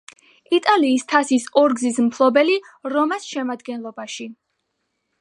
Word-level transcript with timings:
იტალიის 0.57 1.05
თასის 1.11 1.45
ორგზის 1.63 2.01
მფლობელი 2.07 2.57
„რომას“ 2.97 3.31
შემადგენლობაში. 3.37 4.31